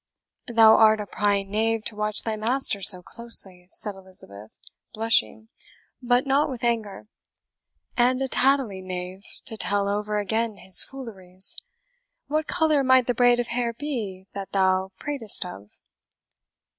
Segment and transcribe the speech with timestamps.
[0.51, 4.57] "Thou art a prying knave to watch thy master so closely," said Elizabeth,
[4.95, 5.49] blushing,
[6.01, 7.05] but not with anger;
[7.95, 11.55] "and a tattling knave to tell over again his fooleries.
[12.25, 15.69] What colour might the braid of hair be that thou pratest of?"